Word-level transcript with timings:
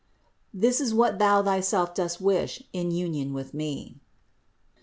This 0.51 0.81
is 0.81 0.95
what 0.95 1.19
Thou 1.19 1.43
thyself 1.43 1.93
dost 1.93 2.19
wish 2.19 2.63
in 2.73 2.89
union 2.89 3.35
with 3.35 3.53
Me." 3.53 3.99